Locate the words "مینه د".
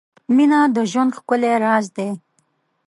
0.35-0.77